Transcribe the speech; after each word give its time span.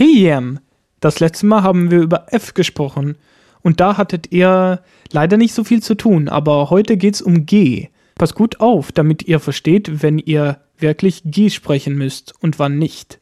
Hey 0.00 0.26
Yam, 0.26 0.60
das 1.00 1.18
letzte 1.18 1.44
Mal 1.46 1.64
haben 1.64 1.90
wir 1.90 1.98
über 1.98 2.32
F 2.32 2.54
gesprochen 2.54 3.16
und 3.62 3.80
da 3.80 3.96
hattet 3.96 4.30
ihr 4.30 4.80
leider 5.10 5.36
nicht 5.36 5.52
so 5.52 5.64
viel 5.64 5.82
zu 5.82 5.96
tun, 5.96 6.28
aber 6.28 6.70
heute 6.70 6.96
geht's 6.96 7.20
um 7.20 7.46
G. 7.46 7.88
Pass 8.14 8.36
gut 8.36 8.60
auf, 8.60 8.92
damit 8.92 9.24
ihr 9.24 9.40
versteht, 9.40 10.00
wenn 10.00 10.20
ihr 10.20 10.60
wirklich 10.78 11.22
G 11.24 11.50
sprechen 11.50 11.96
müsst 11.96 12.32
und 12.40 12.60
wann 12.60 12.78
nicht. 12.78 13.18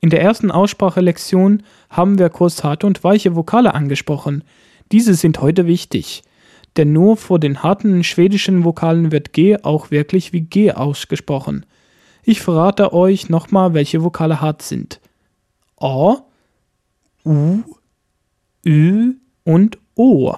In 0.00 0.10
der 0.10 0.22
ersten 0.22 0.52
Aussprachelektion 0.52 1.64
haben 1.90 2.20
wir 2.20 2.28
kurz 2.28 2.62
harte 2.62 2.86
und 2.86 3.02
weiche 3.02 3.34
Vokale 3.34 3.74
angesprochen. 3.74 4.44
Diese 4.92 5.14
sind 5.14 5.40
heute 5.40 5.66
wichtig, 5.66 6.22
denn 6.76 6.92
nur 6.92 7.16
vor 7.16 7.40
den 7.40 7.64
harten 7.64 8.04
schwedischen 8.04 8.62
Vokalen 8.62 9.10
wird 9.10 9.32
G 9.32 9.56
auch 9.64 9.90
wirklich 9.90 10.32
wie 10.32 10.42
G 10.42 10.70
ausgesprochen. 10.70 11.66
Ich 12.22 12.40
verrate 12.42 12.92
euch 12.92 13.28
nochmal, 13.28 13.74
welche 13.74 14.04
Vokale 14.04 14.40
hart 14.40 14.62
sind. 14.62 15.00
A, 15.78 16.16
U, 17.24 17.62
Ü 18.64 19.14
und 19.44 19.78
O. 19.94 20.34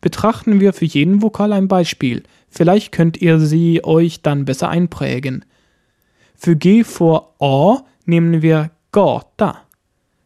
Betrachten 0.00 0.60
wir 0.60 0.72
für 0.72 0.84
jeden 0.84 1.22
Vokal 1.22 1.52
ein 1.52 1.68
Beispiel. 1.68 2.24
Vielleicht 2.48 2.92
könnt 2.92 3.16
ihr 3.16 3.40
sie 3.40 3.82
euch 3.84 4.22
dann 4.22 4.44
besser 4.44 4.68
einprägen. 4.68 5.44
Für 6.34 6.56
G 6.56 6.84
vor 6.84 7.34
A 7.40 7.84
nehmen 8.04 8.42
wir 8.42 8.70
Gata. 8.92 9.62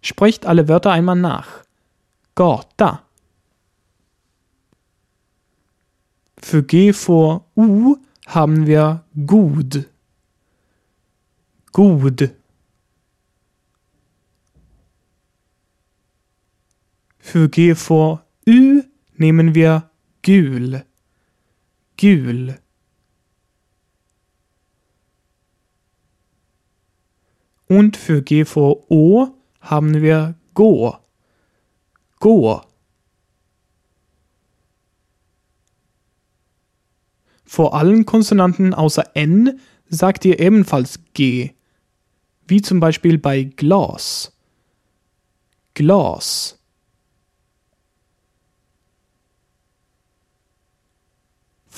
Sprecht 0.03 0.47
alle 0.47 0.69
Wörter 0.69 0.91
einmal 0.91 1.17
nach. 1.17 1.65
Gata. 2.35 3.03
Für 6.43 6.63
G 6.63 6.93
vor 6.93 7.45
U 7.57 7.97
haben 8.27 8.67
wir 8.67 9.05
Gut. 9.27 9.87
Gut. 11.73 12.38
Für 17.31 17.51
G 17.51 17.75
vor 17.75 18.25
Ü 18.47 18.85
nehmen 19.17 19.55
wir 19.55 19.91
Gül. 20.23 20.83
Gül. 21.99 22.59
Und 27.67 27.99
für 27.99 28.23
G 28.23 28.47
vor 28.47 28.91
O 28.91 29.29
haben 29.61 30.01
wir 30.01 30.37
Go. 30.55 30.97
Go. 32.19 32.63
Vor 37.45 37.75
allen 37.75 38.07
Konsonanten 38.07 38.73
außer 38.73 39.15
N 39.15 39.61
sagt 39.91 40.25
ihr 40.25 40.41
ebenfalls 40.41 40.99
G, 41.13 41.51
wie 42.47 42.63
zum 42.63 42.81
Beispiel 42.81 43.19
bei 43.19 43.45
Glas. 43.45 44.33
Glas. 45.75 46.58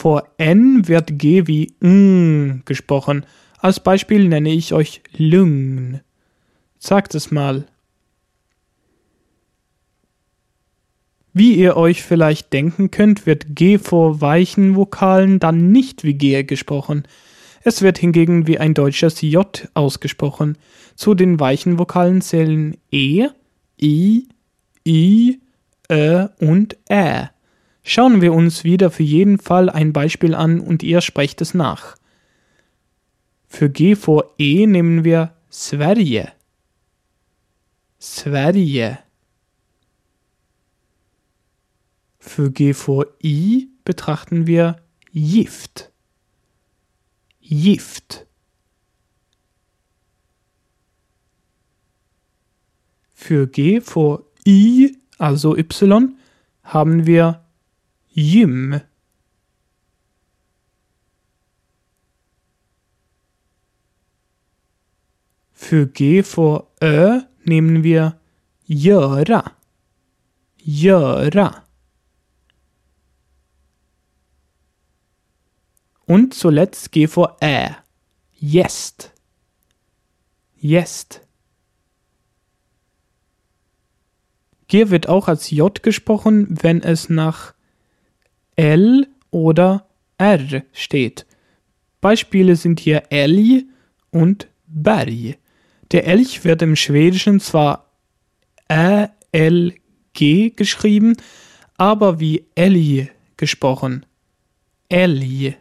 Vor 0.01 0.25
N 0.39 0.89
wird 0.89 1.19
G 1.19 1.47
wie 1.47 1.75
ng 1.85 2.63
gesprochen. 2.65 3.27
Als 3.59 3.81
Beispiel 3.81 4.29
nenne 4.29 4.51
ich 4.51 4.73
euch 4.73 5.03
Lungen. 5.15 6.01
Sagt 6.79 7.15
es 7.15 7.31
mal. 7.31 7.67
Wie 11.35 11.55
ihr 11.55 11.77
euch 11.77 12.03
vielleicht 12.03 12.51
denken 12.55 12.91
könnt, 12.91 13.27
wird 13.27 13.55
G 13.55 13.77
vor 13.77 14.23
weichen 14.23 14.75
Vokalen 14.75 15.39
dann 15.39 15.71
nicht 15.71 16.03
wie 16.03 16.15
G 16.15 16.45
gesprochen. 16.45 17.03
Es 17.63 17.83
wird 17.83 17.99
hingegen 17.99 18.47
wie 18.47 18.57
ein 18.57 18.73
deutsches 18.73 19.21
J 19.21 19.69
ausgesprochen. 19.75 20.57
Zu 20.95 21.15
den 21.15 21.39
weichen 21.41 21.79
Vokalen 21.79 22.23
zählen 22.23 22.75
E, 22.91 23.27
I, 23.79 24.29
I, 24.87 25.41
Ä 25.91 26.31
und 26.39 26.79
Ä. 26.91 27.29
Schauen 27.83 28.21
wir 28.21 28.33
uns 28.33 28.65
wieder 28.65 28.91
für 28.91 29.03
jeden 29.03 29.39
Fall 29.39 29.71
ein 29.71 29.93
Beispiel 29.93 30.35
an 30.35 30.61
und 30.61 30.83
ihr 30.83 31.01
sprecht 31.01 31.41
es 31.41 31.55
nach. 31.55 31.97
Für 33.47 33.69
G 33.69 33.97
vor 33.97 34.35
E 34.39 34.67
nehmen 34.67 35.05
wir 35.05 35.35
Sverige. 35.51 36.33
Sverige. 37.99 38.99
Für 42.19 42.51
G 42.51 42.75
vor 42.75 43.07
I 43.23 43.69
betrachten 43.85 44.47
wir 44.47 44.77
Gift. 45.13 45.91
Gift. 47.41 48.27
Für 53.13 53.49
G 53.49 53.81
vor 53.81 54.25
I, 54.47 54.97
also 55.19 55.57
Y, 55.57 56.17
haben 56.63 57.07
wir 57.07 57.45
Gym. 58.15 58.81
Für 65.53 65.87
G 65.87 66.23
vor 66.23 66.73
Ö 66.83 67.21
nehmen 67.45 67.85
wir 67.85 68.21
göra. 68.67 69.57
Göra. 70.59 71.65
Und 76.07 76.35
zuletzt 76.35 76.91
G 76.91 77.07
vor 77.07 77.37
Ä. 77.41 77.77
Gäst. 78.41 79.13
Gäst. 80.61 81.21
G 84.67 84.91
wird 84.91 85.09
auch 85.09 85.29
als 85.29 85.51
J 85.51 85.83
gesprochen, 85.83 86.47
wenn 86.63 86.83
es 86.83 87.09
nach 87.09 87.55
L 88.57 89.07
oder 89.31 89.87
R 90.19 90.63
steht. 90.73 91.27
Beispiele 92.01 92.57
sind 92.57 92.81
hier 92.81 93.05
Älg 93.11 93.65
und 94.11 94.49
Berg. 94.67 95.39
Der 95.93 96.07
Elch 96.07 96.45
wird 96.45 96.63
im 96.63 96.77
Schwedischen 96.77 97.41
zwar 97.41 97.91
Ä-L-G 98.71 100.51
geschrieben, 100.51 101.17
aber 101.77 102.21
wie 102.21 102.47
Älg 102.55 103.13
gesprochen. 103.37 104.07
Älg. 104.89 105.57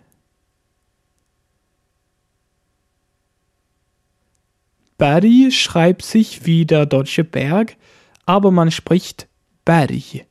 Berg 4.98 5.54
schreibt 5.54 6.04
sich 6.04 6.46
wie 6.46 6.66
der 6.66 6.86
deutsche 6.86 7.24
Berg, 7.24 7.78
aber 8.26 8.52
man 8.52 8.70
spricht 8.70 9.28
Berg. 9.66 10.26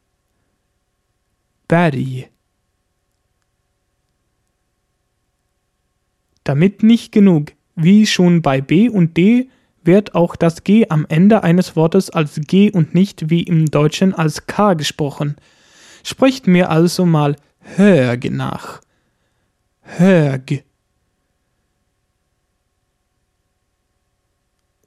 Berg. 1.67 2.31
Damit 6.49 6.83
nicht 6.83 7.13
genug, 7.13 7.53
wie 7.77 8.07
schon 8.07 8.41
bei 8.41 8.63
B 8.63 8.89
und 8.89 9.19
D 9.19 9.51
wird 9.83 10.15
auch 10.15 10.35
das 10.35 10.65
G 10.65 10.87
am 10.89 11.05
Ende 11.11 11.43
eines 11.43 11.77
Wortes 11.77 12.09
als 12.09 12.41
G 12.41 12.71
und 12.71 12.95
nicht 12.95 13.29
wie 13.29 13.43
im 13.43 13.67
Deutschen 13.67 14.15
als 14.15 14.47
K 14.47 14.73
gesprochen. 14.73 15.37
Sprecht 16.03 16.47
mir 16.47 16.71
also 16.71 17.05
mal 17.05 17.37
Hög 17.77 18.33
nach. 18.33 18.81
Hög. 19.83 20.65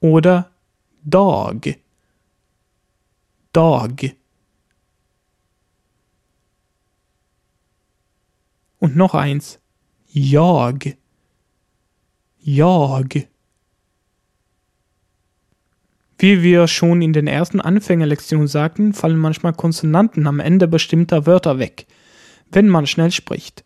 Oder 0.00 0.50
Dag. 1.04 1.78
Dag. 3.52 4.16
Und 8.80 8.96
noch 8.96 9.14
eins. 9.14 9.60
Jag. 10.08 10.96
Jag. 12.44 13.28
Wie 16.18 16.42
wir 16.42 16.66
schon 16.66 17.00
in 17.00 17.12
den 17.12 17.28
ersten 17.28 17.60
Anfängerlektionen 17.60 18.48
sagten, 18.48 18.94
fallen 18.94 19.18
manchmal 19.18 19.52
Konsonanten 19.52 20.26
am 20.26 20.40
Ende 20.40 20.66
bestimmter 20.66 21.26
Wörter 21.26 21.60
weg, 21.60 21.86
wenn 22.50 22.68
man 22.68 22.88
schnell 22.88 23.12
spricht. 23.12 23.64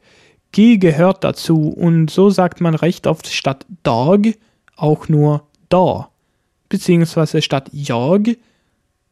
G 0.52 0.76
gehört 0.76 1.24
dazu 1.24 1.70
und 1.70 2.10
so 2.10 2.28
sagt 2.28 2.60
man 2.60 2.74
recht 2.74 3.06
oft 3.06 3.26
statt 3.28 3.64
Dog 3.82 4.26
auch 4.76 5.08
nur 5.08 5.46
da, 5.70 6.10
beziehungsweise 6.68 7.40
statt 7.40 7.70
Jag 7.72 8.36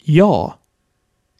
ja. 0.02 0.58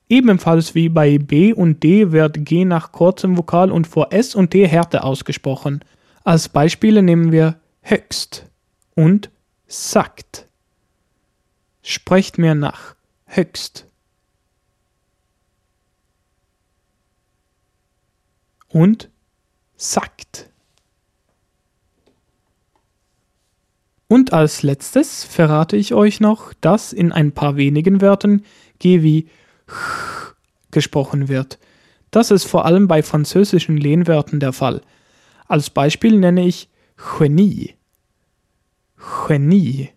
Ebenfalls 0.09 0.75
wie 0.75 0.88
bei 0.88 1.19
B 1.19 1.53
und 1.53 1.82
D 1.82 2.11
wird 2.11 2.47
G 2.47 2.65
nach 2.65 2.93
kurzem 2.93 3.37
Vokal 3.37 3.70
und 3.70 3.87
vor 3.87 4.12
S 4.12 4.35
und 4.35 4.50
T 4.50 4.67
Härte 4.67 5.05
ausgesprochen. 5.05 5.81
Als 6.25 6.49
Beispiele 6.49 7.03
nehmen 7.03 7.31
wir 7.31 7.56
höchst 7.84 8.46
und 8.94 9.31
sagt. 9.66 10.48
Sprecht 11.82 12.38
mir 12.38 12.54
nach. 12.54 12.96
Höchst. 13.26 13.86
Und 18.69 19.10
sagt. 19.76 20.50
Und 24.08 24.32
als 24.32 24.62
letztes 24.62 25.25
verrate 25.25 25.76
ich 25.76 25.94
euch 25.94 26.20
noch, 26.20 26.52
dass 26.54 26.92
in 26.92 27.12
ein 27.12 27.32
paar 27.32 27.56
wenigen 27.56 28.00
Wörtern 28.00 28.44
G 28.78 29.02
wie 29.02 29.28
ch 29.66 30.34
gesprochen 30.70 31.28
wird. 31.28 31.58
Das 32.10 32.31
ist 32.31 32.44
vor 32.44 32.64
allem 32.64 32.88
bei 32.88 33.02
französischen 33.02 33.76
Lehnwörtern 33.76 34.40
der 34.40 34.52
Fall. 34.52 34.82
Als 35.46 35.70
Beispiel 35.70 36.19
nenne 36.19 36.46
ich 36.46 36.69
Genie. 36.96 37.75
Genie. 39.26 39.91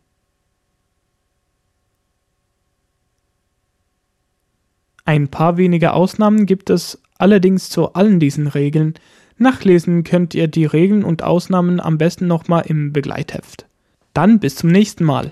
Ein 5.05 5.29
paar 5.29 5.57
wenige 5.57 5.93
Ausnahmen 5.93 6.45
gibt 6.45 6.69
es 6.69 7.01
allerdings 7.17 7.69
zu 7.69 7.93
allen 7.93 8.19
diesen 8.19 8.47
Regeln. 8.47 8.95
Nachlesen 9.37 10.03
könnt 10.03 10.35
ihr 10.35 10.47
die 10.47 10.65
Regeln 10.65 11.03
und 11.03 11.23
Ausnahmen 11.23 11.79
am 11.79 11.97
besten 11.97 12.27
nochmal 12.27 12.65
im 12.67 12.91
Begleitheft. 12.91 13.67
Dann 14.13 14.39
bis 14.39 14.55
zum 14.55 14.71
nächsten 14.71 15.05
Mal. 15.05 15.31